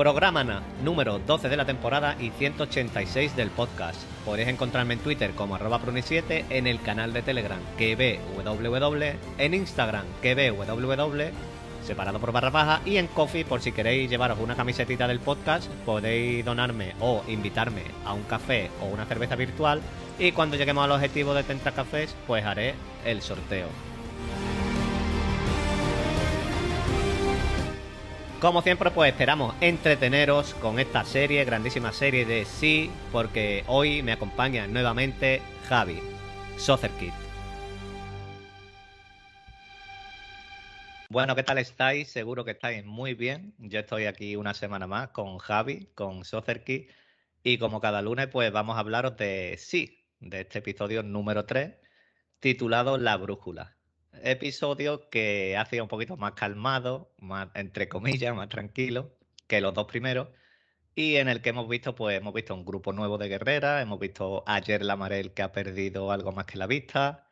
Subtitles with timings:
[0.00, 4.00] Programa número 12 de la temporada y 186 del podcast.
[4.24, 9.04] Podéis encontrarme en Twitter como arroba pruni7, en el canal de Telegram KBWW,
[9.36, 11.24] en Instagram KBWW,
[11.84, 15.70] separado por barra baja, y en Coffee por si queréis llevaros una camisetita del podcast,
[15.84, 19.82] podéis donarme o invitarme a un café o una cerveza virtual
[20.18, 23.66] y cuando lleguemos al objetivo de 30 cafés, pues haré el sorteo.
[28.40, 34.12] Como siempre, pues esperamos entreteneros con esta serie, grandísima serie de Sí, porque hoy me
[34.12, 36.00] acompaña nuevamente Javi,
[36.56, 37.12] Soccer Kid.
[41.10, 42.10] Bueno, ¿qué tal estáis?
[42.10, 43.52] Seguro que estáis muy bien.
[43.58, 46.88] Yo estoy aquí una semana más con Javi, con Soccer Kid,
[47.42, 51.74] y como cada lunes, pues vamos a hablaros de Sí, de este episodio número 3,
[52.38, 53.79] titulado La Brújula
[54.22, 59.16] episodio que ha sido un poquito más calmado, más entre comillas, más tranquilo
[59.46, 60.28] que los dos primeros.
[60.94, 63.98] Y en el que hemos visto, pues hemos visto un grupo nuevo de guerreras, hemos
[64.00, 67.28] visto ayer la Marel que ha perdido algo más que la vista,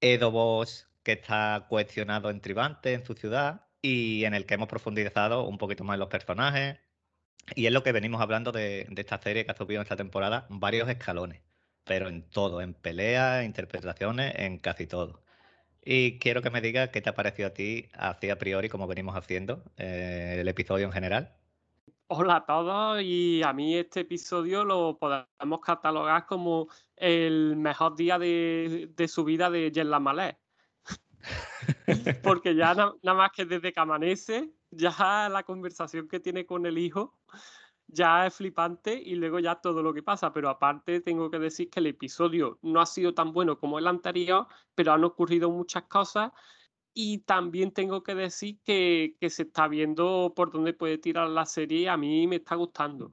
[0.00, 4.68] Edo Boss que está cuestionado en Tribante, en su ciudad, y en el que hemos
[4.68, 6.78] profundizado un poquito más en los personajes.
[7.54, 9.96] Y es lo que venimos hablando de, de esta serie que ha subido en esta
[9.96, 11.42] temporada, varios escalones,
[11.84, 15.22] pero en todo, en peleas, interpretaciones, en casi todo.
[15.88, 18.88] Y quiero que me digas qué te ha parecido a ti, así a priori, como
[18.88, 21.32] venimos haciendo, eh, el episodio en general.
[22.08, 28.18] Hola a todos y a mí este episodio lo podemos catalogar como el mejor día
[28.18, 30.36] de, su vida de Jen Malé.
[32.24, 36.78] Porque ya nada más que desde que amanece, ya la conversación que tiene con el
[36.78, 37.16] hijo
[37.88, 40.32] ya es flipante y luego ya todo lo que pasa.
[40.32, 43.86] Pero aparte tengo que decir que el episodio no ha sido tan bueno como el
[43.86, 46.32] anterior, pero han ocurrido muchas cosas.
[46.92, 51.88] Y también tengo que decir que, se está viendo por dónde puede tirar la serie.
[51.88, 53.10] A mí me está gustando.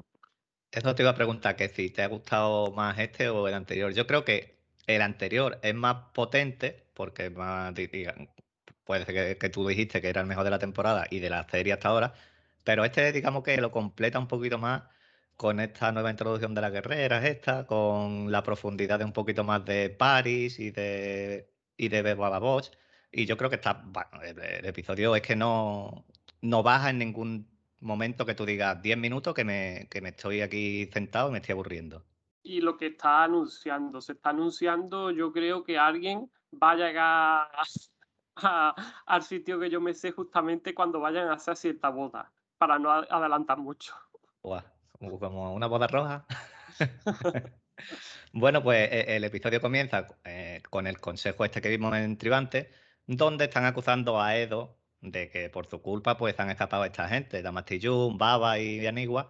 [0.71, 3.93] Eso te iba a preguntar, que si te ha gustado más este o el anterior.
[3.93, 4.57] Yo creo que
[4.87, 7.73] el anterior es más potente, porque más,
[8.83, 11.29] puede ser que, que, tú dijiste que era el mejor de la temporada y de
[11.29, 12.13] la serie hasta ahora,
[12.63, 14.83] pero este, digamos que lo completa un poquito más
[15.35, 19.65] con esta nueva introducción de las guerreras, esta, con la profundidad de un poquito más
[19.65, 22.71] de Paris y de, y de Beba Bosch.
[23.11, 26.05] Y yo creo que está, bueno, el, episodio es que no,
[26.41, 27.47] no baja en ningún
[27.79, 31.39] momento que tú digas 10 minutos que me, que me estoy aquí sentado y me
[31.39, 32.03] estoy aburriendo.
[32.43, 36.29] Y lo que está anunciando, se está anunciando, yo creo que alguien
[36.61, 37.47] va a llegar
[39.05, 42.31] al sitio que yo me sé justamente cuando vayan a hacer cierta boda
[42.67, 43.93] para no adelantar mucho.
[45.19, 46.25] como una boda roja.
[48.31, 52.71] bueno, pues e, el episodio comienza eh, con el consejo este que vimos en Tribante,
[53.05, 57.41] donde están acusando a Edo de que por su culpa pues han escapado esta gente,
[57.41, 59.29] Damastillum, Baba y Anigua,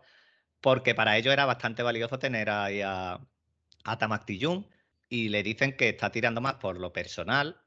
[0.62, 3.20] porque para ellos era bastante valioso tener ahí a,
[3.84, 4.26] a
[5.10, 7.60] y le dicen que está tirando más por lo personal,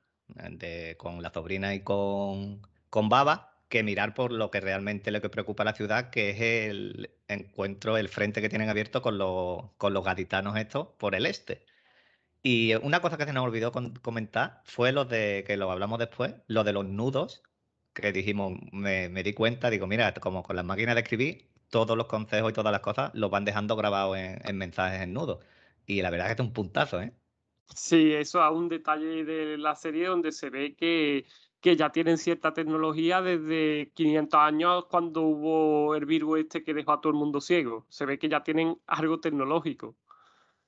[0.96, 5.62] con la sobrina y con, con Baba, que mirar por lo que realmente que preocupa
[5.62, 9.92] a la ciudad, que es el encuentro, el frente que tienen abierto con los, con
[9.94, 11.64] los gaditanos estos por el este.
[12.42, 16.34] Y una cosa que se nos olvidó comentar fue lo de, que lo hablamos después,
[16.46, 17.42] lo de los nudos,
[17.92, 22.06] que dijimos, me, di cuenta, digo, mira, como con las máquinas de escribir, todos los
[22.06, 25.44] consejos y todas las cosas los van dejando grabados en, en mensajes en nudos.
[25.86, 27.12] Y la verdad es que es un puntazo, ¿eh?
[27.74, 31.26] Sí, eso es un detalle de la serie donde se ve que
[31.66, 36.92] que ya tienen cierta tecnología desde 500 años cuando hubo el virus este que dejó
[36.92, 37.84] a todo el mundo ciego.
[37.88, 39.96] Se ve que ya tienen algo tecnológico.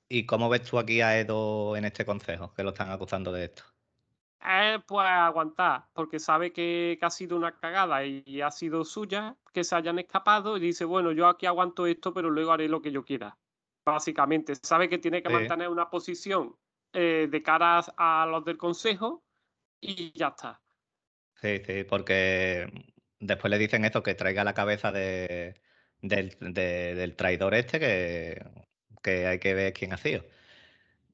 [0.09, 3.45] ¿Y cómo ves tú aquí a Edo en este consejo, que lo están acusando de
[3.45, 3.63] esto?
[4.45, 9.63] Eh, pues aguantar, porque sabe que, ha sido una cagada y, ha sido suya, que
[9.63, 12.91] se hayan escapado y dice, bueno, yo aquí aguanto esto, pero luego haré lo que
[12.91, 13.37] yo quiera.
[13.85, 16.57] Básicamente, sabe que tiene que mantener una posición
[16.91, 19.23] eh, de cara a los del consejo
[19.79, 20.59] y ya está.
[21.41, 22.67] Sí, sí, porque
[23.19, 25.55] después le dicen esto, que traiga la cabeza de,
[26.01, 28.43] del, traidor este, que,
[29.01, 30.25] que hay que ver quién ha sido.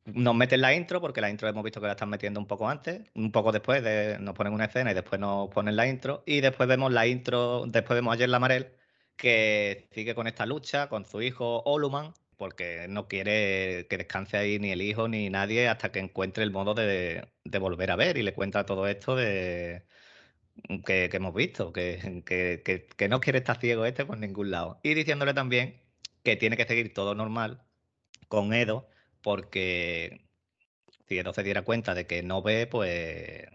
[0.06, 2.70] Nos meten la intro, porque la intro hemos visto que la están metiendo un poco
[2.70, 6.24] antes, un poco después, de, nos ponen una escena y después nos ponen la intro,
[6.28, 8.72] y después vemos la intro, después vemos ayer la Marel,
[9.16, 14.60] que sigue con esta lucha con su hijo Oluman, porque no quiere que descanse ahí
[14.60, 17.28] ni el hijo ni nadie hasta que encuentre el modo de,
[17.60, 19.86] volver a ver y le cuenta todo esto de
[20.86, 24.80] que, hemos visto, que, que, no quiere estar ciego este por ningún lado.
[24.84, 25.82] Y diciéndole también
[26.24, 27.64] que tiene que seguir todo normal
[28.28, 28.90] con Edo,
[29.22, 30.26] porque
[31.08, 33.46] si Edo se diera cuenta de que no ve, pues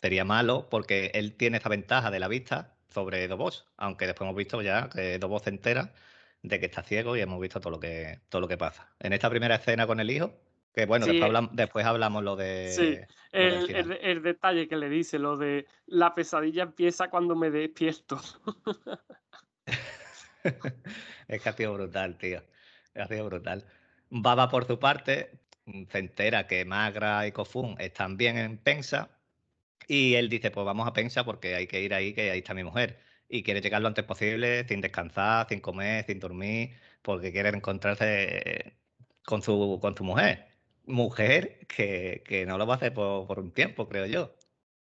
[0.00, 4.36] sería malo, porque él tiene esa ventaja de la vista sobre Dobos, aunque después hemos
[4.36, 5.92] visto ya que Dobos se entera
[6.42, 8.92] de que está ciego y hemos visto todo lo que, todo lo que pasa.
[9.00, 10.32] En esta primera escena con el hijo,
[10.72, 11.06] que bueno,
[11.52, 12.70] después, hablamos, lo de...
[12.70, 12.98] Sí,
[13.32, 18.20] el, detalle que le dice, lo de la pesadilla empieza cuando me despierto.
[21.28, 22.42] es que ha sido brutal, tío.
[22.94, 23.64] Ha sido brutal.
[24.10, 25.40] Baba, por su parte,
[25.90, 29.10] se entera que Magra y Kofun están bien en Pensa
[29.88, 32.54] y él dice, pues vamos a Pensa porque hay que ir ahí, que ahí está
[32.54, 37.32] mi mujer y quiere llegar lo antes posible, sin descansar, sin comer, sin dormir, porque
[37.32, 38.76] quiere encontrarse
[39.24, 40.49] con su, con su mujer.
[40.90, 44.34] Mujer que, que no lo va a hacer por, por, un tiempo, creo yo.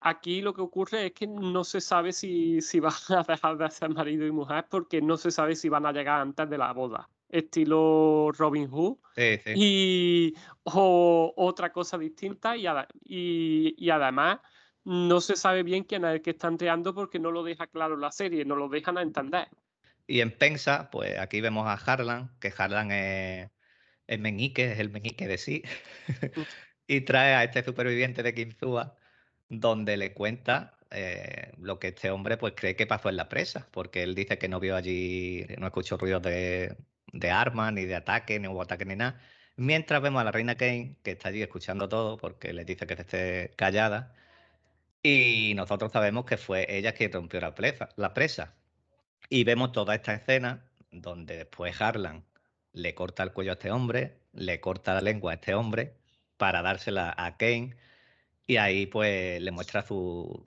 [0.01, 3.71] Aquí lo que ocurre es que no se sabe si, si van a dejar de
[3.71, 6.73] ser marido y mujer porque no se sabe si van a llegar antes de la
[6.73, 8.97] boda estilo Robin Hood.
[9.17, 9.53] Sí, sí.
[9.57, 12.67] Y o, otra cosa distinta y,
[13.05, 14.39] y, y, además
[14.85, 17.97] no se sabe bien quién es el que está entreando porque no lo deja claro
[17.97, 19.49] la serie, no lo dejan a entender.
[20.07, 23.51] Y en Pensa, pues aquí vemos a Harlan, que Harlan es
[24.07, 25.63] el meñique, es el meñique de sí,
[26.87, 28.97] y trae a este superviviente de Kinzua,
[29.49, 33.69] donde le cuenta eh, lo que este hombre pues cree que pasó en la presa,
[33.73, 36.77] porque él dice que no vio allí, no escuchó ruidos de,
[37.13, 39.21] de armas, ni de ataque, ni hubo ataque, ni nada.
[39.57, 42.97] Mientras vemos a la reina Kane, que está allí escuchando todo, porque le dice que
[42.97, 44.15] se esté callada,
[45.03, 48.57] y nosotros sabemos que fue ella quien rompió la presa, la presa.
[49.29, 52.27] Y vemos toda esta escena donde después Harlan
[52.75, 55.97] le corta el cuello a este hombre, le corta la lengua a este hombre
[56.37, 57.77] para dársela a Kane
[58.47, 60.45] y ahí pues le muestra su,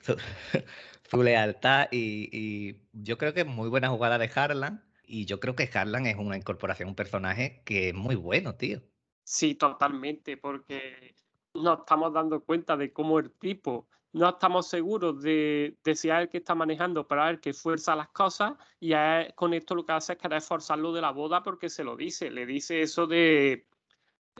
[1.10, 5.40] su, lealtad y, y, yo creo que es muy buena jugada de Harlan y yo
[5.40, 8.82] creo que Harlan es una incorporación, un personaje que es muy bueno, tío.
[9.24, 11.16] Sí, totalmente, porque
[11.54, 16.30] nos estamos dando cuenta de cómo el tipo no estamos seguros de, si es el
[16.30, 18.94] que está manejando, es el que fuerza las cosas y
[19.36, 22.31] con esto lo que hace es querer forzarlo de la boda porque se lo dice,
[22.31, 23.68] le dice eso de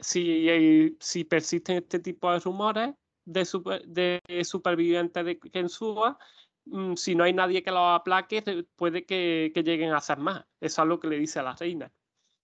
[0.00, 2.94] si, si persisten este tipo de rumores
[3.24, 6.18] de, de supervivientes de Kensua,
[6.64, 8.42] mm, si no hay nadie que lo aplaque,
[8.76, 10.44] puede que, que lleguen a hacer más.
[10.60, 11.92] Eso es lo que le dice a la reina.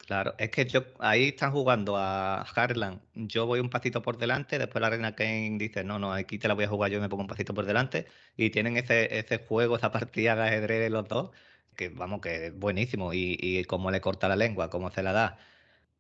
[0.07, 3.03] Claro, es que yo ahí están jugando a Harlan.
[3.15, 6.47] Yo voy un pasito por delante, después la reina Kane dice, no, no, aquí te
[6.47, 8.07] la voy a jugar yo y me pongo un pasito por delante.
[8.37, 11.31] Y tienen ese, ese juego, esa partida de ajedrez de los dos,
[11.75, 13.15] que vamos, que es buenísimo.
[13.15, 15.39] Y, y cómo le corta la lengua, cómo se la da.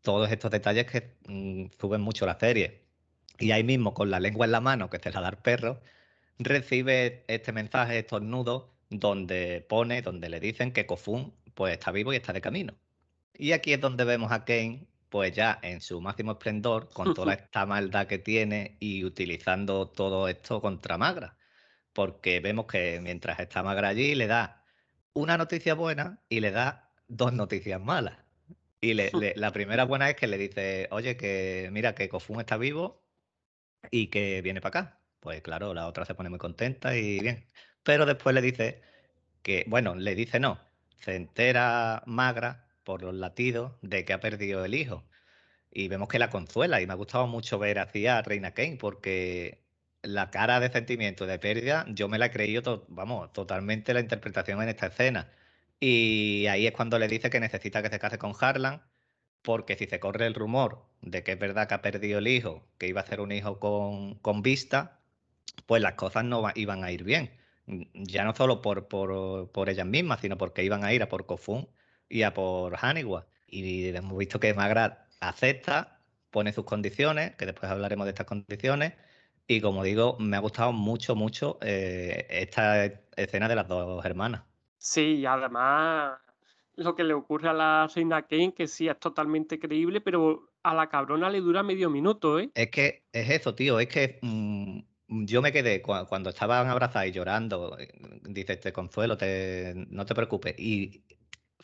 [0.02, 2.86] Todos estos detalles que mm, suben mucho la serie.
[3.38, 5.82] Y ahí mismo, con la lengua en la mano, que se la da el perro,
[6.38, 12.12] recibe este mensaje, estos nudos, donde pone, donde le dicen que Kofun pues está vivo
[12.12, 12.74] y está de camino.
[13.36, 17.34] Y aquí es donde vemos a Kane, pues ya en su máximo esplendor, con toda
[17.34, 21.36] esta maldad que tiene y utilizando todo esto contra Magra.
[21.92, 24.64] Porque vemos que mientras está Magra allí, le da
[25.14, 28.18] una noticia buena y le da dos noticias malas.
[28.80, 33.02] Y la primera buena es que le dice, oye, que mira, que Kofun está vivo
[33.90, 35.00] y que viene para acá.
[35.20, 37.48] Pues claro, la otra se pone muy contenta y bien.
[37.82, 38.82] Pero después le dice
[39.42, 40.58] que, bueno, le dice no.
[40.98, 45.04] Se entera Magra por los latidos de que ha perdido el hijo.
[45.70, 48.76] Y vemos que la consuela y me ha gustado mucho ver así a Reina Kane
[48.78, 49.64] porque
[50.02, 54.62] la cara de sentimiento de pérdida yo me la he creído, vamos, totalmente la interpretación
[54.62, 55.30] en esta escena.
[55.80, 58.82] Y ahí es cuando le dice que necesita que se case con Harlan
[59.42, 62.66] porque si se corre el rumor de que es verdad que ha perdido el hijo,
[62.78, 65.00] que iba a ser un hijo con, con vista,
[65.66, 67.30] pues las cosas no iban a ir bien.
[67.94, 71.26] Ya no solo por, por, por ellas mismas, sino porque iban a ir a por
[71.26, 71.68] Kofun
[72.14, 73.26] y a por Haniwa.
[73.48, 75.98] Y hemos visto que Magra acepta,
[76.30, 78.92] pone sus condiciones, que después hablaremos de estas condiciones.
[79.48, 82.84] Y como digo, me ha gustado mucho, mucho eh, esta
[83.16, 84.42] escena de las dos hermanas.
[84.78, 86.18] Sí, y además
[86.76, 90.72] lo que le ocurre a la reina Kane, que sí es totalmente creíble, pero a
[90.72, 92.50] la cabrona le dura medio minuto, ¿eh?
[92.54, 94.78] Es que es eso, tío, es que mm,
[95.08, 97.88] yo me quedé cuando estaban abrazadas y llorando, eh,
[98.22, 100.54] dice, te consuelo, te, no te preocupes.
[100.58, 101.04] Y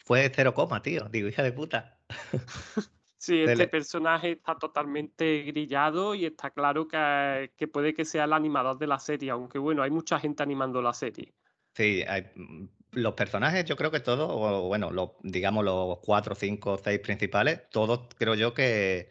[0.04, 1.08] fue cero coma, tío.
[1.08, 1.98] Digo, hija de puta.
[3.20, 8.78] Sí, este personaje está totalmente grillado y está claro que, puede que sea el animador
[8.78, 11.34] de la serie, aunque bueno, hay mucha gente animando la serie.
[11.74, 12.02] Sí,
[12.34, 16.98] mm, los personajes, yo creo que todos, o bueno, los, digamos los cuatro, cinco, seis
[17.00, 19.10] principales, todos creo yo que,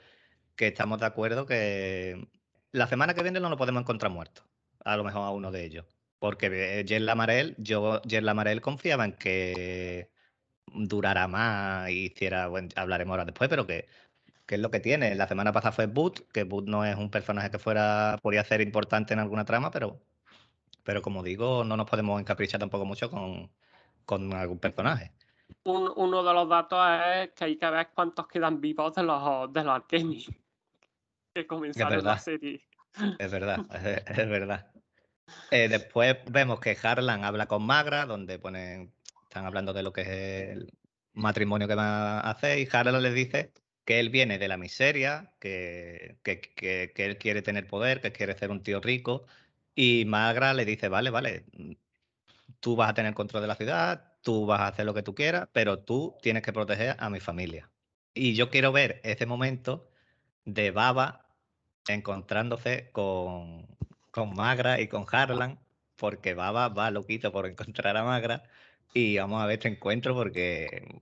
[0.56, 2.28] que estamos de acuerdo que
[2.72, 4.42] la semana que viene no lo podemos encontrar muerto.
[4.86, 5.86] A lo mejor a uno de ellos.
[6.18, 10.10] Porque Jen Lamarel, yo Jen Lamarel confiaba en que
[10.74, 13.88] durara más y hiciera, bueno, hablaremos ahora después, pero que,
[14.46, 15.16] que, es lo que tiene.
[15.16, 18.62] La semana pasada fue Boot, que Boot no es un personaje que fuera, podría ser
[18.62, 20.00] importante en alguna trama, pero,
[20.84, 23.50] pero como digo, no nos podemos encaprichar tampoco mucho con,
[24.06, 25.12] con algún personaje.
[25.64, 26.80] uno de los datos
[27.16, 29.84] es que hay que ver cuántos quedan vivos de los, de los
[31.34, 32.62] que comenzaron la serie.
[33.20, 33.60] Es verdad,
[34.08, 34.72] es, verdad.
[35.52, 38.92] Eh, después vemos que Harlan habla con Magra, donde ponen,
[39.30, 40.08] están hablando de lo que es
[40.58, 40.74] el
[41.14, 43.54] matrimonio que va a hacer, y Harlan les dice
[43.86, 46.42] que él viene de la miseria, que, que,
[46.96, 49.26] que, él quiere tener poder, que quiere ser un tío rico,
[49.76, 51.46] y Magra le dice, vale, vale,
[52.60, 55.16] tú vas a tener control de la ciudad, tú vas a hacer lo que tú
[55.16, 57.70] quieras, pero tú tienes que proteger a mi familia.
[58.14, 59.90] Y yo quiero ver ese momento
[60.46, 61.28] de Baba
[61.88, 63.68] encontrándose con,
[64.12, 65.60] con Magra y con Harlan,
[65.96, 68.44] porque Baba va loquito por encontrar a Magra.
[68.94, 71.02] Y vamos a ver este encuentro porque.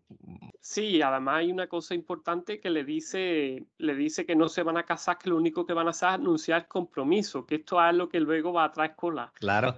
[0.59, 4.77] Sí, además hay una cosa importante que le dice, le dice que no se van
[4.77, 7.95] a casar, que lo único que van a hacer es anunciar compromiso, que esto es
[7.95, 9.31] lo que luego va a traer cola.
[9.35, 9.75] Claro,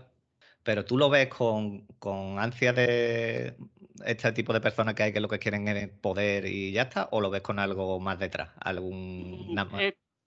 [0.63, 3.55] pero tú lo ves con, con ansia de
[4.03, 7.09] este tipo de personas que hay que lo que quieren es poder y ya está,
[7.11, 9.55] o lo ves con algo más detrás, algún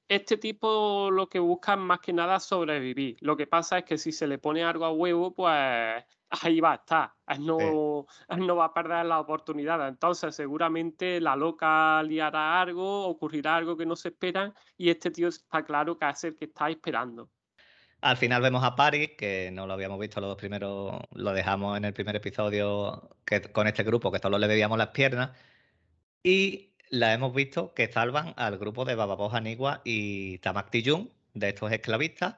[0.09, 3.17] este tipo lo que busca más que nada sobrevivir.
[3.21, 6.05] Lo que pasa es que si se le pone algo a huevo, pues
[6.41, 7.13] ahí va a estar.
[7.41, 9.87] no, no va a perder la oportunidad.
[9.87, 15.29] Entonces, seguramente la loca liará algo, ocurrirá algo que no se esperan, y este tío
[15.29, 17.29] está claro que es el que está esperando.
[18.01, 21.77] Al final vemos a Paris, que no lo habíamos visto los dos primeros, lo dejamos
[21.77, 25.31] en el primer episodio que, con este grupo, que solo le veíamos las piernas.
[26.25, 31.51] Y la hemos visto que salvan al grupo de Bababoja Anigua y Tamak Tijun, de
[31.51, 32.37] estos esclavistas,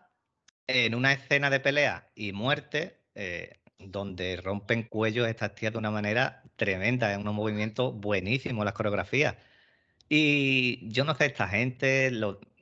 [0.66, 5.90] en una escena de pelea y muerte, eh, donde rompen cuellos estas tías de una
[5.90, 9.36] manera tremenda, es un movimiento buenísimo las coreografías.
[10.08, 12.12] Y yo no sé, esta gente,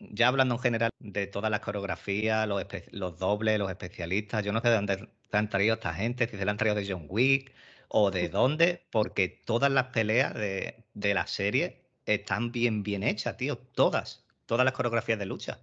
[0.00, 4.61] ya hablando en general de todas las coreografías, los, los, dobles, los especialistas, yo no
[4.61, 7.07] sé de dónde se han traído esta gente, si se la han traído de John
[7.09, 7.52] Wick
[7.88, 13.37] o de dónde, porque todas las peleas de, de la serie están bien, bien hechas,
[13.37, 13.59] tío.
[13.59, 14.25] Todas.
[14.47, 15.61] Todas las coreografías de lucha.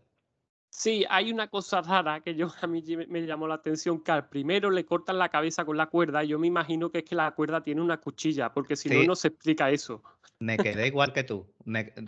[0.69, 4.29] Sí, hay una cosa rara que yo a mí me llamó la atención, que al
[4.29, 7.15] primero le cortan la cabeza con la cuerda, y yo me imagino que es que
[7.15, 10.03] la cuerda tiene una cuchilla, porque si no, no se explica eso.
[10.39, 11.45] Me quedé igual que tú,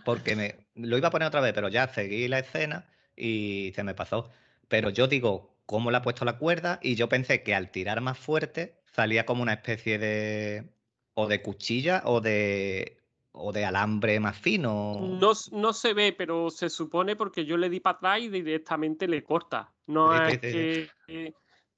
[0.05, 3.83] porque me, lo iba a poner otra vez, pero ya seguí la escena y se
[3.83, 4.29] me pasó.
[4.69, 6.79] Pero yo digo, ¿cómo le ha puesto la cuerda?
[6.81, 10.69] Y yo pensé que al tirar más fuerte salía como una especie de
[11.13, 13.00] o de cuchilla o de
[13.33, 15.00] o de alambre más fino.
[15.01, 19.07] No, no se ve, pero se supone porque yo le di para atrás y directamente
[19.07, 19.71] le corta.
[19.88, 21.33] No es que.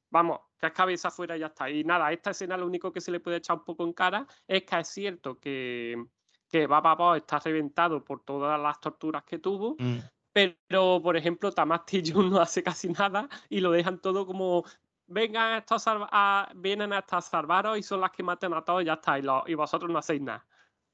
[0.09, 1.69] vamos, que es cabeza afuera y ya está.
[1.69, 4.25] Y nada, esta escena lo único que se le puede echar un poco en cara
[4.47, 6.03] es que es cierto que,
[6.49, 9.75] que Baba está reventado por todas las torturas que tuvo.
[9.77, 9.99] Mm.
[10.31, 14.63] Pero, por ejemplo, Tamasti no hace casi nada y lo dejan todo como
[15.05, 18.93] vengan estos a, vienen hasta salvaros y son las que matan a todos y ya
[18.93, 19.19] está.
[19.19, 20.43] Y, y vosotros no hacéis nada.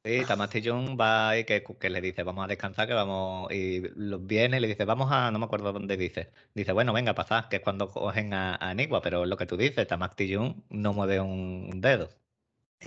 [0.04, 3.82] Sí, Tamastillón va y que, le dice, vamos a descansar, que vamos, y
[4.22, 7.50] viene y le dice, vamos a, no me acuerdo dónde dice, dice, bueno, venga, pasad,
[7.50, 11.82] que es cuando cogen a, Anigua, pero lo que tú dices, Tamastillón no mueve un
[11.82, 12.10] dedo.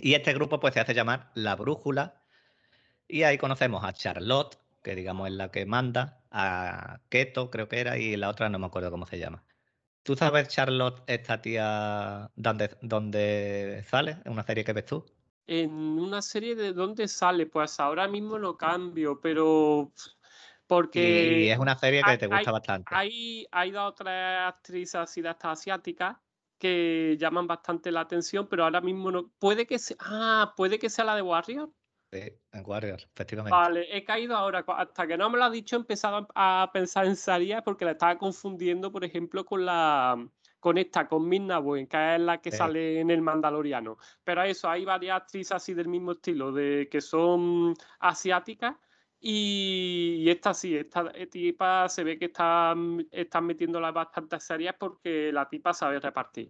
[0.00, 2.22] Y este grupo pues se hace llamar La Brújula,
[3.08, 7.80] y ahí conocemos a Charlotte, que digamos es la que manda, a Keto creo que
[7.80, 9.44] era, y la otra no me acuerdo cómo se llama.
[10.02, 14.18] ¿Tú sabes, Charlotte, esta tía, dónde, dónde sale?
[14.24, 15.06] ¿En una serie que ves tú?
[15.46, 19.92] En una serie de dónde sale, pues ahora mismo lo cambio, pero
[20.66, 21.44] porque...
[21.44, 22.94] Y es una serie que te gusta bastante.
[22.94, 26.16] Hay, hay dos o tres actrices así de estas asiáticas
[26.62, 29.32] que llaman bastante la atención, pero ahora mismo no.
[29.40, 29.96] Puede que sea.
[29.98, 31.68] Ah, puede que sea la de Warrior.
[32.12, 32.20] Sí,
[32.52, 33.56] en Warrior, efectivamente.
[33.56, 34.64] Vale, he caído ahora.
[34.68, 37.92] Hasta que no me lo ha dicho, he empezado a pensar en Saria porque la
[37.92, 40.24] estaba confundiendo, por ejemplo, con la
[40.62, 43.98] conecta con Midna que es la que sale en el Mandaloriano.
[44.22, 48.76] Pero eso, hay varias actrices así del mismo estilo, de que son asiáticas.
[49.18, 55.48] Y, esta sí, esta tipa se ve que están, están metiéndola bastantes series porque la
[55.48, 56.48] tipa sabe repartir.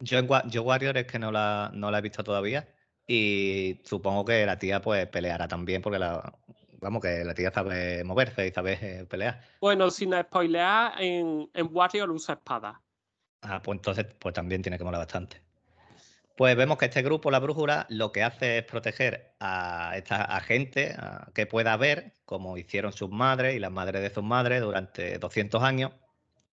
[0.00, 2.66] Yo, en, yo Warrior es que no la, no la he visto todavía.
[3.06, 6.32] Y supongo que la tía pues peleará también porque la,
[6.80, 9.42] vamos, que la tía sabe moverse y sabe eh, pelear.
[9.60, 12.80] Bueno, sin spoilear, en, en Warrior usa espada.
[13.42, 15.40] Ah, pues entonces pues también tiene que molar bastante.
[16.36, 20.96] Pues vemos que este grupo, la brújula, lo que hace es proteger a esta gente
[21.34, 25.62] que pueda ver, como hicieron sus madres y las madres de sus madres durante 200
[25.62, 25.92] años,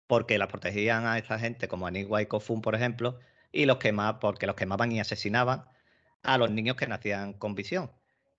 [0.07, 3.19] porque la protegían a esta gente como Anigua y Kofun, por ejemplo,
[3.51, 5.65] y los quemaban, porque los quemaban y asesinaban
[6.23, 7.91] a los niños que nacían con visión.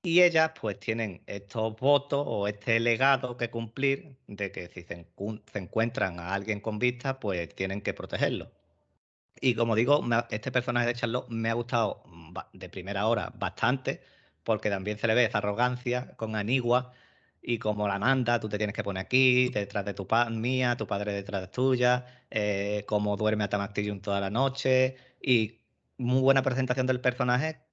[0.04, 5.06] Y ellas pues tienen estos votos o este legado que cumplir de que si se,
[5.54, 8.52] encuentran a alguien con vista, pues tienen que protegerlo.
[9.40, 12.02] Y como digo, este personaje de Charlotte me ha gustado
[12.52, 14.02] de primera hora bastante,
[14.44, 16.92] porque también se le ve esa arrogancia con Anigua
[17.42, 20.76] y como la manda, tú te tienes que poner aquí, detrás de tu padre mía,
[20.76, 25.61] tu padre detrás de tuya, eh, como duerme a Tamartillum toda la noche, y
[25.99, 27.63] muy buena presentación del personaje,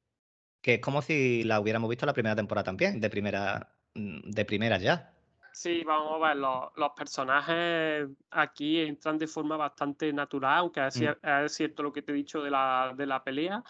[0.62, 4.46] que es como si la hubiéramos visto la primera temporada también, de primera, mm, de
[4.46, 5.14] primera ya.
[5.54, 11.48] Sí, vamos a ver, los, personajes aquí entran de forma bastante natural, aunque es, mm.
[11.48, 13.62] cierto lo que te he dicho de la, de la pelea,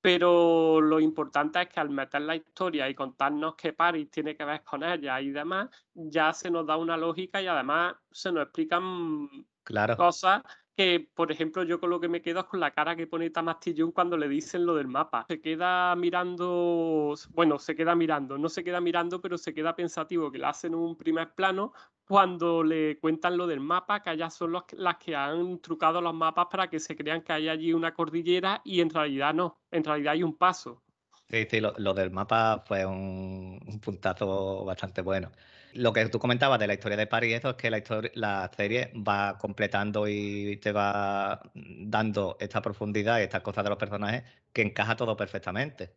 [0.00, 4.44] pero lo importante es que al meter la historia y contarnos que Paris tiene que
[4.44, 8.44] ver con ella y demás, ya se nos da una lógica y además se nos
[8.44, 9.28] explican
[9.64, 9.96] claro.
[9.96, 10.42] cosas
[10.76, 13.30] que, por ejemplo, yo con lo que me quedo es con la cara que pone
[13.30, 15.24] Tamastillón cuando le dicen lo del mapa.
[15.26, 20.30] Se queda mirando, bueno, se queda mirando, no se queda mirando, pero se queda pensativo,
[20.30, 21.72] que le hacen un primer plano
[22.06, 26.46] cuando le cuentan lo del mapa, que allá son las que han trucado los mapas
[26.50, 30.12] para que se crean que hay allí una cordillera y en realidad no, en realidad
[30.12, 30.82] hay un paso.
[31.28, 35.32] Sí, sí, lo, del mapa fue un puntazo bastante bueno
[35.74, 38.50] lo que tú comentabas de la historia de Paris, eso es que la, historia, la
[38.56, 44.24] serie va completando y te va dando esta profundidad y estas cosas de los personajes
[44.52, 45.94] que encaja todo perfectamente.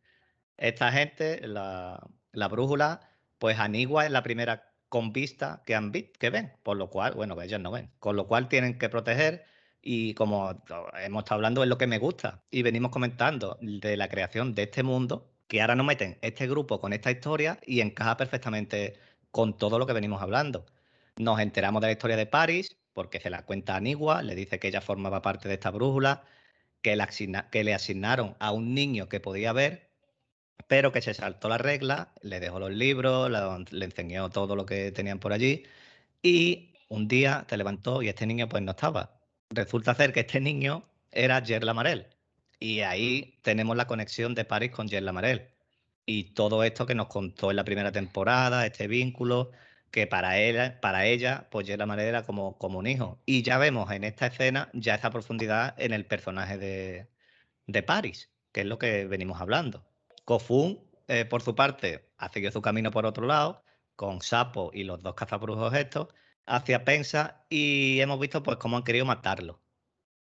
[0.58, 2.00] Esta gente, la,
[2.50, 3.02] brújula,
[3.38, 7.42] pues Anigua es la primera con vista que, han que ven, por lo cual, bueno,
[7.42, 9.46] ellos no ven, con lo cual tienen que proteger
[9.82, 10.62] y como
[11.02, 14.64] hemos estado hablando es lo que me gusta y venimos comentando de la creación de
[14.64, 19.00] este mundo, que ahora nos meten este grupo con esta historia y encaja perfectamente
[19.32, 20.66] con todo lo que venimos hablando.
[21.18, 24.68] Nos enteramos de la historia de Paris, porque se la cuenta Anigua, le dice que
[24.70, 26.24] ella formaba parte de esta brújula,
[26.82, 29.92] que le, asignaron a un niño que podía ver,
[30.68, 33.30] pero que se saltó la regla, le dejó los libros,
[33.72, 35.66] le enseñó todo lo que tenían por allí,
[36.22, 39.20] y un día se levantó y este niño pues no estaba.
[39.50, 42.08] Resulta ser que este niño era Jer Lamarel,
[42.60, 45.50] y ahí tenemos la conexión de Paris con Jer Lamarel
[46.10, 49.52] y todo esto que nos contó en la primera temporada, este vínculo,
[49.92, 53.22] que para ella, para ella pues ya la manera como, como un hijo.
[53.28, 57.10] Y ya vemos en esta escena ya esa profundidad en el personaje de,
[57.68, 59.86] de Paris, que es lo que venimos hablando.
[60.26, 63.64] Kofun, eh, por su parte, ha seguido su camino por otro lado,
[63.96, 66.08] con Sapo y los dos cazabrujos estos,
[66.48, 69.62] hacia Pensa, y hemos visto pues cómo han querido matarlo.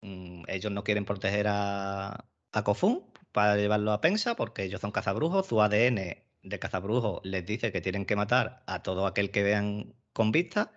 [0.03, 4.93] Mm, ellos no quieren proteger a, a Kofun, para llevarlo a Pensa, porque ellos son
[4.93, 9.43] cazabrujos, su ADN de cazabrujo les dice que tienen que matar a todo aquel que
[9.43, 10.73] vean con vista.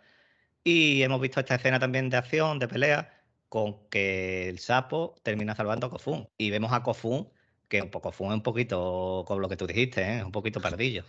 [0.63, 5.55] Y hemos visto esta escena también de acción, de pelea, con que el sapo termina
[5.55, 6.27] salvando a Kofun.
[6.37, 7.29] Y vemos a Kofun,
[7.67, 10.17] que Kofun es un poquito con lo que tú dijiste, ¿eh?
[10.17, 11.03] es un poquito perdillo.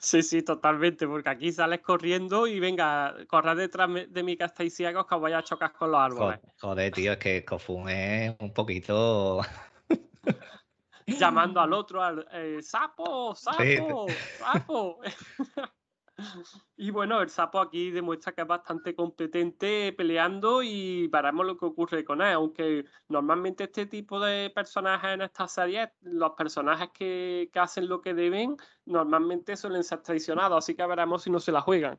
[0.00, 5.14] Sí, sí, totalmente, porque aquí sales corriendo y venga, corred detrás de estáis ciegos que
[5.16, 6.38] os voy a chocar con los árboles.
[6.60, 9.40] Joder, tío, es que Kofun es un poquito
[11.06, 14.06] llamando al otro, al eh, sapo, sapo,
[14.38, 15.00] sapo.
[16.76, 21.66] y bueno, el sapo aquí demuestra que es bastante competente peleando y veremos lo que
[21.66, 22.34] ocurre con él.
[22.34, 28.00] Aunque normalmente este tipo de personajes en estas series, los personajes que, que hacen lo
[28.00, 30.58] que deben, normalmente suelen ser traicionados.
[30.58, 31.98] Así que veremos si no se la juegan.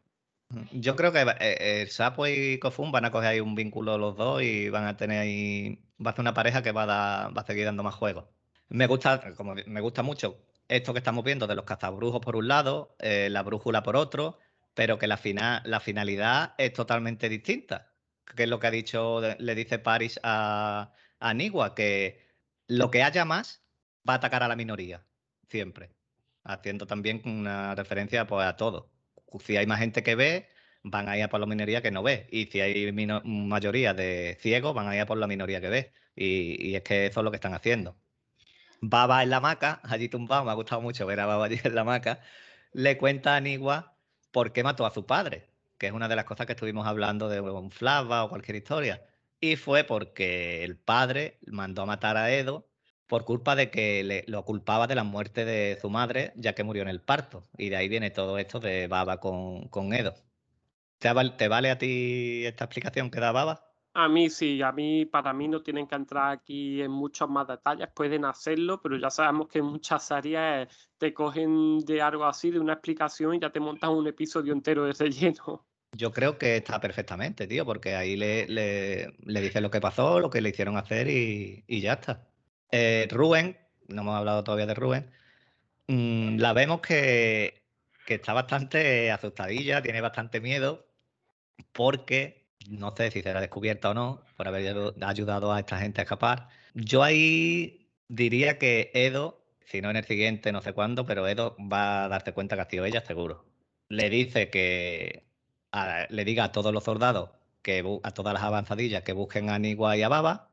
[0.72, 4.16] Yo creo que eh, el Sapo y Kofun van a coger ahí un vínculo los
[4.16, 5.80] dos y van a tener ahí.
[6.04, 8.26] Va a ser una pareja que va a, va a seguir dando más juegos.
[8.70, 12.48] Me gusta, como me gusta mucho esto que estamos viendo de los cazabrujos por un
[12.48, 14.40] lado, eh, la brújula por otro,
[14.74, 15.20] pero que la,
[15.66, 17.94] la finalidad es totalmente distinta.
[18.36, 21.36] Que es lo que ha dicho, le dice Paris a, a
[21.76, 22.26] que
[22.68, 23.64] lo que haya más
[24.08, 25.06] va a atacar a la minoría,
[25.50, 25.92] siempre.
[26.44, 28.92] Haciendo también una referencia pues, a todo.
[29.40, 30.50] Si hay más gente que ve,
[30.84, 32.28] van a ir a por la minoría que no ve.
[32.32, 35.94] Y si hay mayoría de ciegos, van a ir a por la minoría que ve.
[36.16, 38.00] Y, y es que eso es lo que están haciendo.
[38.82, 41.76] Baba en la hamaca, allí tumbado, me ha gustado mucho ver a Baba allí en
[41.76, 42.22] la hamaca,
[42.74, 43.96] le cuenta a Anigua
[44.32, 47.30] por qué mató a su padre, que es una de las cosas que estuvimos hablando
[47.30, 49.02] de un o cualquier historia.
[49.40, 52.68] Y fue porque el padre mandó a matar a Edo
[53.08, 56.64] por culpa de que le, lo culpaba de la muerte de su madre, ya que
[56.64, 57.44] murió en el parto.
[57.58, 60.16] Y de ahí viene todo esto de Baba con, con Edo.
[61.00, 63.75] ¿Te, ¿Te, vale a ti esta explicación que da Baba?
[63.98, 67.48] A mí sí, a mí, para mí no tienen que entrar aquí en muchos más
[67.48, 72.52] detalles, pueden hacerlo, pero ya sabemos que en muchas series te cogen de algo así,
[72.52, 75.66] de una explicación y ya te montan un episodio entero de relleno.
[75.94, 80.20] Yo creo que está perfectamente, tío, porque ahí le, le, le dice lo que pasó,
[80.20, 82.28] lo que le hicieron hacer y, y ya está.
[82.72, 85.10] Eh, Rubén, no hemos hablado todavía de Rubén,
[85.88, 87.64] mmm, la vemos que,
[88.06, 90.86] que está bastante asustadilla, tiene bastante miedo,
[91.72, 96.04] porque no sé si será descubierta o no, por haber ayudado a esta gente a
[96.04, 96.50] escapar.
[96.74, 101.56] Yo ahí diría que Edo, si no en el siguiente, no sé cuándo, pero Edo
[101.60, 103.46] va a darte cuenta que ha sido ella, seguro.
[103.90, 105.26] Le dice que
[106.10, 109.98] le diga a todos los soldados, que a todas las avanzadillas, que busquen a Nigua
[109.98, 110.50] y a Baba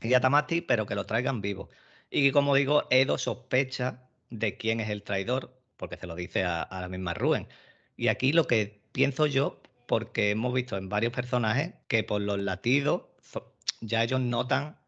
[0.00, 1.68] y a Tamati, pero que lo traigan vivos.
[2.10, 6.62] Y como digo, Edo sospecha de quién es el traidor, porque se lo dice a,
[6.62, 7.48] a la misma Rubén.
[7.96, 12.38] Y aquí lo que pienso yo porque hemos visto en varios personajes que por los
[12.38, 13.02] latidos
[13.80, 14.78] ya ellos notan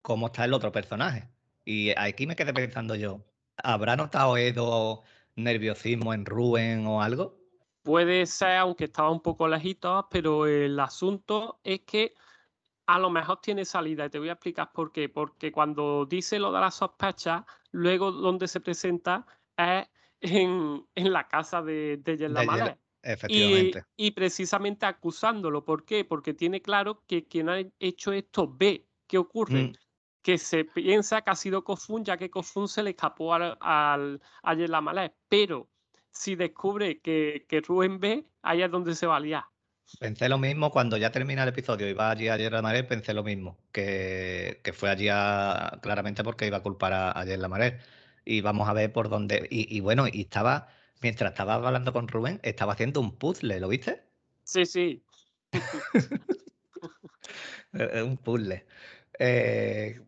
[0.00, 1.28] cómo está el otro personaje.
[1.62, 3.20] Y aquí me quedé pensando yo,
[3.58, 5.02] ¿habrá notado Edo
[5.34, 7.36] nerviosismo en Rubén o algo?
[7.82, 12.14] Puede ser, aunque estaba un poco lejito, pero el asunto es que
[12.86, 15.10] a lo mejor tiene salida y te voy a explicar por qué.
[15.10, 19.86] Porque cuando dice lo de las sospechas, luego donde se presenta es
[20.22, 23.84] en, la casa de, de Yelda Efectivamente.
[23.96, 25.64] Y, precisamente acusándolo.
[25.64, 26.04] ¿Por qué?
[26.04, 29.62] Porque tiene claro que quien ha hecho esto ve qué ocurre.
[29.62, 29.72] Mm.
[30.22, 34.20] Que se piensa que ha sido Kofun, ya que Kofun se le escapó al, al,
[34.42, 35.70] a Pero
[36.10, 39.44] si descubre que, que Rubén ve, ahí es donde se va a liar.
[40.00, 43.22] Pensé lo mismo cuando ya termina el episodio y va allí a Yerla pensé lo
[43.22, 45.06] mismo, que, que fue allí
[45.80, 47.78] claramente porque iba a culpar a, a Yerla
[48.24, 49.46] Y vamos a ver por dónde.
[49.48, 50.66] Y, y bueno, y estaba
[51.02, 54.02] mientras estaba hablando con Rubén, estaba haciendo un puzzle, ¿lo viste?
[54.44, 55.02] Sí, sí.
[57.72, 58.66] Es un puzzle.
[59.18, 60.00] Eh,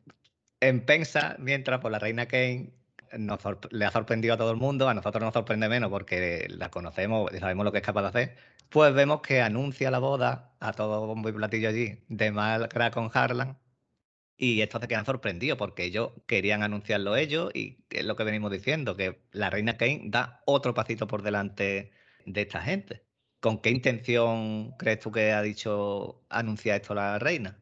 [0.61, 2.72] en Pensa, mientras por la reina Kane
[3.16, 6.70] nos le ha sorprendido a todo el mundo, a nosotros nos sorprende menos porque la
[6.70, 8.37] conocemos y sabemos lo que es capaz de hacer,
[8.68, 13.11] pues vemos que anuncia la boda a todo bombo y platillo allí de Malcra con
[13.12, 13.57] Harlan
[14.38, 18.53] y estos se quedan sorprendidos porque ellos querían anunciarlo ellos y es lo que venimos
[18.53, 21.90] diciendo, que la reina Kane da otro pasito por delante
[22.24, 23.05] de esta gente.
[23.40, 27.59] ¿Con qué intención crees tú que ha dicho anunciar esto la reina?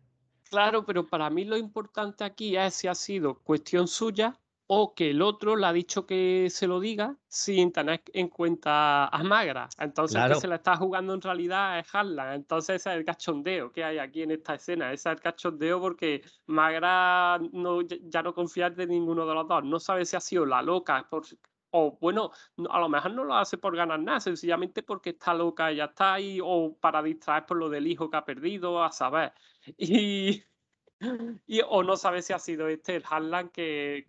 [0.50, 5.10] Claro, pero para mí lo importante aquí es si ha sido cuestión suya o que
[5.10, 9.68] el otro le ha dicho que se lo diga sin tener en cuenta a Magra.
[9.78, 12.34] Entonces, que se la está jugando en realidad es Harlan.
[12.34, 14.92] Entonces, ese es el cachondeo que hay aquí en esta escena.
[14.92, 19.64] Ese es el cachondeo porque Magra no, ya no confía de ninguno de los dos.
[19.64, 21.24] No sabe si ha sido la loca por,
[21.70, 22.32] o bueno,
[22.70, 25.84] a lo mejor no lo hace por ganar nada, sencillamente porque está loca y ya
[25.84, 29.32] está ahí, o para distraer por lo del hijo que ha perdido, a saber.
[29.78, 30.42] Y,
[31.46, 34.06] y, o no sabe si ha sido este el Harlan que,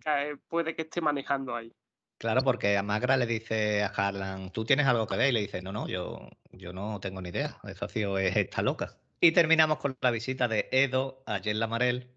[0.48, 1.72] puede que esté manejando ahí.
[2.18, 5.28] Claro, porque a Magra le dice a Harlan, ¿tú tienes algo que ver?
[5.28, 7.58] Y le dice, no, no, yo, yo no tengo ni idea.
[7.64, 8.98] Eso ha sido es esta loca.
[9.20, 12.10] Y terminamos con la visita de Edo a Jen Lamarel,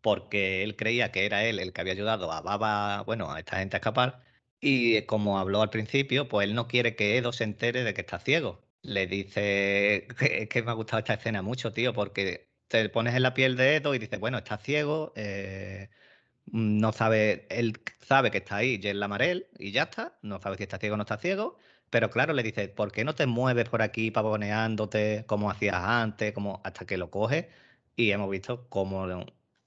[0.00, 3.58] porque él creía que era él el que había ayudado a Baba, bueno, a esta
[3.58, 4.22] gente a escapar.
[4.60, 8.02] Y como habló al principio, pues él no quiere que Edo se entere de que
[8.02, 8.62] está ciego.
[8.82, 13.22] Le dice que, que me ha gustado esta escena mucho, tío, porque te pones en
[13.22, 15.88] la piel de Edo y dices, bueno, está ciego, eh,
[16.46, 20.64] no sabe, él sabe que está ahí Jen Lamarel y ya está, no sabe si
[20.64, 21.56] está ciego o no está ciego,
[21.90, 26.32] pero claro, le dices, ¿por qué no te mueves por aquí pavoneándote como hacías antes,
[26.32, 27.46] como hasta que lo coges?
[27.96, 29.06] Y hemos visto cómo,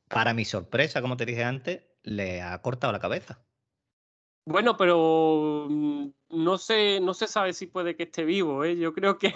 [0.08, 3.40] para mi sorpresa, como te dije antes, le ha cortado la cabeza.
[4.46, 8.78] Bueno, pero mm, no sé, no se sabe si puede que esté vivo, ¿eh?
[8.78, 9.36] Yo creo que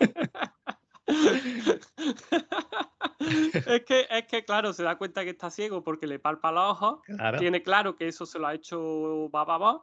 [3.66, 6.70] es, que, es que, claro, se da cuenta que está ciego porque le palpa los
[6.70, 7.00] ojos.
[7.38, 9.80] Tiene claro que eso se lo ha hecho Bababa.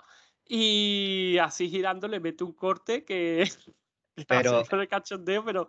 [0.50, 3.44] Y así girando le mete un corte que.
[4.28, 5.68] Pero, el cachondeo, pero,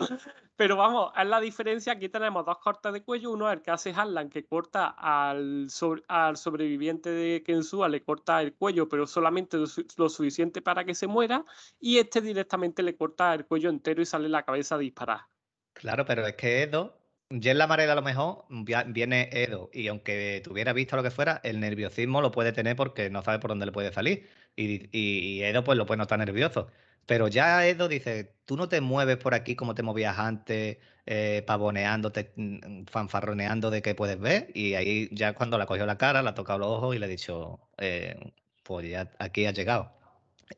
[0.57, 1.93] pero vamos, es la diferencia.
[1.93, 3.31] Aquí tenemos dos cortes de cuello.
[3.31, 5.69] Uno es el que hace Harlan, que corta al,
[6.09, 11.07] al sobreviviente de Kensua, le corta el cuello, pero solamente lo, suficiente para que se
[11.07, 11.45] muera.
[11.79, 15.29] Y este directamente le corta el cuello entero y sale la cabeza disparada.
[15.75, 16.98] Claro, pero es que Edo,
[17.31, 18.45] en la a lo mejor
[18.87, 23.11] viene Edo y aunque tuviera visto lo que fuera, el nerviosismo lo puede tener porque
[23.11, 24.29] no sabe por dónde le puede salir.
[24.57, 26.69] Y, Edo pues lo puede notar nervioso.
[27.07, 31.43] Pero ya Edo dice, tú no te mueves por aquí como te movías antes, eh,
[31.47, 34.51] pavoneándote, mm, fanfarroneando de que puedes ver.
[34.55, 36.99] Y ahí ya cuando le ha cogido la cara, le ha tocado los ojos y
[36.99, 38.17] le ha dicho, eh,
[38.63, 39.93] pues ya aquí ha llegado.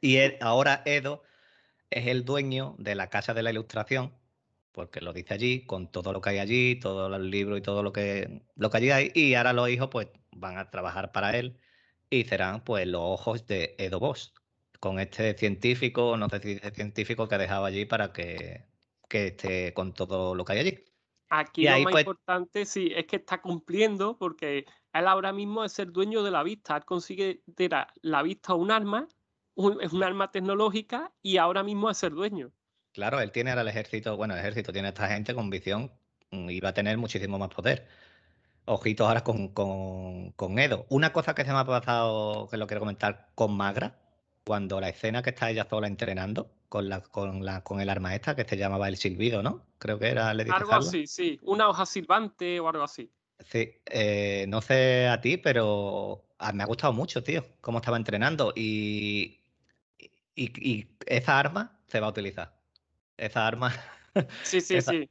[0.00, 1.22] Y ahora Edo
[1.90, 4.12] es el dueño de la Casa de la Ilustración,
[4.72, 7.82] porque lo dice allí, con todo lo que hay allí, todos los libros y todo
[7.82, 11.36] lo que, lo que allí hay, y ahora los hijos pues van a trabajar para
[11.36, 11.58] él
[12.08, 14.34] y serán pues los ojos de Edo Boss,
[14.80, 18.64] con este científico, no sé si es científico que ha dejado allí para que,
[19.08, 20.84] que esté con todo lo que hay allí.
[21.28, 25.78] Aquí lo más pues importante sí es que está cumpliendo porque él ahora mismo es
[25.78, 26.76] el dueño de la vista.
[26.76, 27.42] Él consigue
[28.02, 29.06] la vista un arma,
[29.80, 32.50] es un arma tecnológica y ahora mismo es el dueño.
[32.92, 35.92] Claro, él tiene ahora el ejército, bueno, el ejército tiene a esta gente con visión
[36.30, 37.86] mm, y va a tener muchísimo más poder.
[38.66, 40.86] Ojitos ahora con, con, Edo.
[40.90, 43.98] Una cosa que se me ha pasado, que lo quiero comentar con Magra,
[44.44, 48.14] cuando la escena que está ella sola entrenando con la, con la, con el arma
[48.14, 49.66] esta, que se llamaba el silbido, ¿no?
[49.78, 53.10] Creo que era, le Algo así, sí, una hoja silbante o algo así.
[53.40, 58.52] Sí, eh, no sé a ti, pero me ha gustado mucho, tío, cómo estaba entrenando
[58.54, 59.40] y,
[60.34, 62.59] y, esa arma se va a utilizar.
[63.20, 63.72] Esa arma.
[64.42, 65.08] Sí, sí, sí.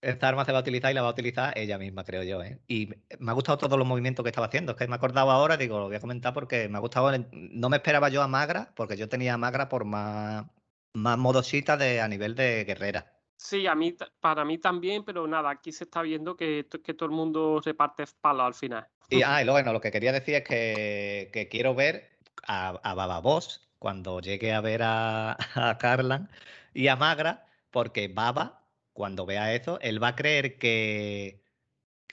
[0.00, 2.40] Esta arma se va a utilizar y la va a utilizar ella misma, creo yo.
[2.40, 2.60] ¿eh?
[2.68, 4.70] Y me ha gustado todos los movimientos que estaba haciendo.
[4.70, 7.10] Es que me he acordado ahora, digo, lo voy a comentar porque me ha gustado.
[7.32, 10.46] No me esperaba yo a Magra, porque yo tenía a Magra por más,
[10.94, 13.12] más modosita de, a nivel de guerrera.
[13.36, 17.08] Sí, a mí, para mí también, pero nada, aquí se está viendo que, que todo
[17.08, 18.86] el mundo reparte palos al final.
[19.10, 22.94] Y, ah, y lo, bueno, lo que quería decir es que, quiero ver a, a
[22.94, 26.30] Baba Boss cuando llegue a ver a, a Carlan
[26.74, 31.42] y a Magra, porque Baba, cuando vea eso, él va a creer que,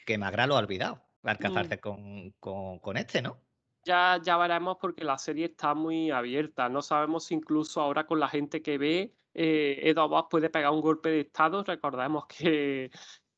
[0.05, 1.39] que Magra lo ha olvidado al mm.
[1.39, 3.39] casarse con, con, este, ¿no?
[3.83, 6.69] Ya, ya veremos porque la serie está muy abierta.
[6.69, 10.81] No sabemos si incluso ahora con la gente que ve, eh, Edo puede pegar un
[10.81, 11.63] golpe de Estado.
[11.63, 12.89] Recordemos que,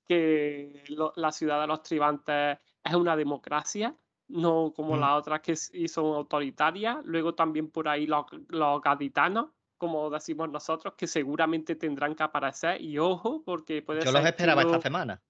[0.07, 0.83] que
[1.15, 3.93] la ciudad de los tribantes es una democracia
[4.27, 4.99] no como mm.
[4.99, 6.97] las otras que son autoritarias.
[7.05, 12.81] Luego también por ahí los, los gaditanos, como decimos nosotros, que seguramente tendrán que aparecer.
[12.81, 14.11] Y ojo, porque puede ser.
[14.11, 15.21] Yo los esperaba esta semana.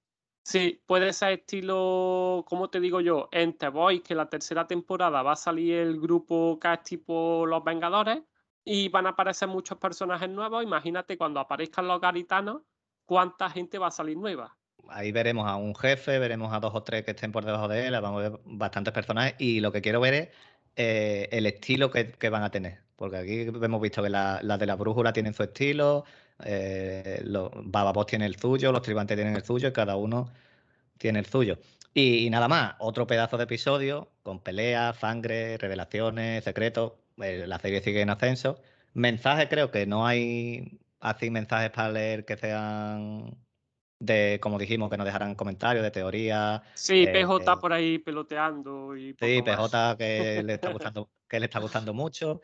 [0.43, 5.21] Sí, puede ser estilo, como te digo yo, en The Voice, que la tercera temporada
[5.21, 8.23] va a salir el grupo que es tipo Los Vengadores
[8.63, 10.63] y van a aparecer muchos personajes nuevos.
[10.63, 12.61] Imagínate cuando aparezcan los gaditanos,
[13.05, 14.57] cuánta gente va a salir nueva
[14.89, 17.87] ahí veremos a un jefe, veremos a dos o tres que estén por debajo de
[17.87, 20.29] él, vamos a ver bastantes personajes y lo que quiero ver es
[20.75, 22.79] eh, el estilo que, van a tener.
[22.95, 26.05] Porque aquí hemos visto que las la de la brújula tienen su estilo,
[26.43, 30.31] eh, los Bababos tienen el suyo, los tribantes tienen el suyo y cada uno
[30.97, 31.59] tiene el suyo.
[31.93, 36.93] Y, nada más, otro pedazo de episodio con peleas, sangre, revelaciones, secretos.
[37.17, 38.59] Eh, la serie sigue en ascenso.
[38.93, 43.35] Mensajes, creo que no hay así mensajes para leer que sean
[43.99, 46.61] de, como dijimos, que nos dejaran comentarios de teoría.
[46.73, 48.95] Sí, eh, PJ por ahí peloteando.
[48.95, 52.41] Y sí, PJ que le está gustando, que le está gustando mucho.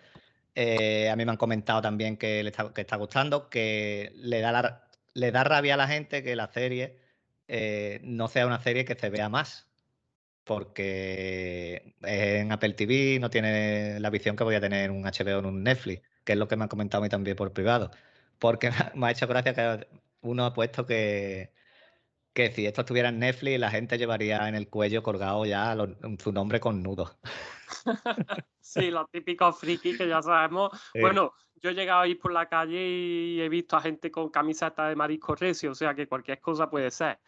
[0.56, 4.42] Eh, a mí me han comentado también que le está, que está gustando, que le
[4.42, 7.00] da, le da rabia a la gente que la serie
[7.48, 9.70] eh, no sea una serie que se vea más.
[10.44, 15.46] Porque en Apple TV no tiene la visión que voy a tener un HBO en
[15.46, 17.92] un Netflix, que es lo que me han comentado a mí también por privado.
[18.40, 19.88] Porque me ha hecho gracia que
[20.24, 21.54] uno ha puesto que,
[22.34, 25.76] que si esto estuviera en Netflix, la gente llevaría en el cuello colgado ya
[26.20, 27.18] su nombre con nudo.
[28.60, 30.72] sí, los típicos frikis que ya sabemos.
[31.00, 34.30] Bueno, yo he llegado a ir por la calle y he visto a gente con
[34.30, 37.20] camiseta de marisco recio, o sea que cualquier cosa puede ser.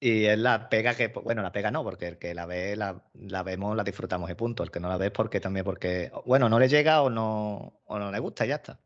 [0.00, 3.42] Y es la pega que, bueno, la pega no, porque el que la ve, la,
[3.42, 4.62] vemos, la disfrutamos y punto.
[4.62, 7.80] El que no la ve es porque también porque, bueno, no le llega o no,
[7.84, 8.80] o no le gusta y ya está.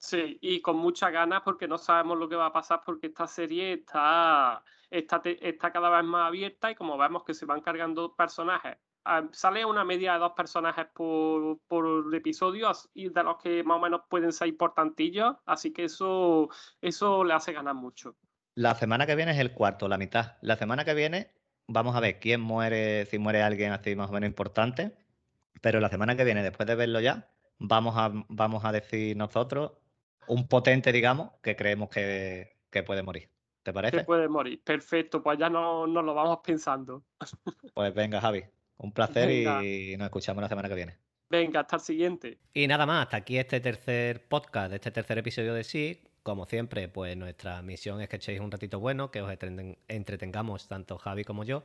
[0.00, 3.26] Sí, y con muchas ganas porque no sabemos lo que va a pasar porque esta
[3.26, 8.16] serie está, está, está cada vez más abierta y como vemos que se van cargando
[8.16, 13.62] personajes, ah, sale una media de dos personajes por, por episodio y de los que
[13.62, 16.48] más o menos pueden ser importantillos, así que eso,
[16.80, 18.16] eso le hace ganar mucho.
[18.54, 20.38] La semana que viene es el cuarto, la mitad.
[20.40, 21.34] La semana que viene
[21.68, 24.96] vamos a ver quién muere, si muere alguien así más o menos importante,
[25.60, 29.72] pero la semana que viene, después de verlo ya, vamos a, vamos a decir nosotros
[30.26, 32.56] un potente, digamos, que creemos que,
[32.86, 33.28] puede morir.
[33.62, 33.98] ¿Te parece?
[33.98, 34.62] Que puede morir.
[34.62, 37.04] Perfecto, pues ya no, nos lo vamos pensando.
[37.74, 38.44] Pues venga, Javi.
[38.78, 40.98] Un placer y nos escuchamos la semana que viene.
[41.30, 42.38] Venga, hasta el siguiente.
[42.52, 46.02] Y nada más, hasta aquí este tercer podcast, este tercer episodio de Sí.
[46.24, 49.32] Como siempre, pues nuestra misión es que echéis un ratito bueno, que os
[49.88, 51.62] entretengamos tanto Javi como yo.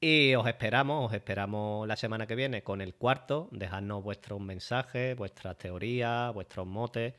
[0.00, 3.48] Y os esperamos, os esperamos la semana que viene con el cuarto.
[3.52, 7.14] Dejadnos vuestros mensajes, vuestras teorías, vuestros motes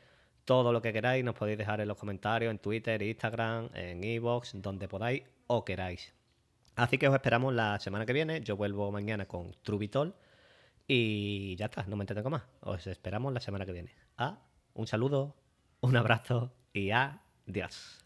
[0.46, 4.52] todo lo que queráis nos podéis dejar en los comentarios, en Twitter, Instagram, en Evox,
[4.54, 6.14] donde podáis o queráis.
[6.76, 8.40] Así que os esperamos la semana que viene.
[8.42, 10.14] Yo vuelvo mañana con Trubitol.
[10.88, 12.44] Y ya está, no me entretengo más.
[12.60, 13.94] Os esperamos la semana que viene.
[14.16, 14.38] Ah,
[14.74, 15.34] un saludo,
[15.80, 18.05] un abrazo y adiós.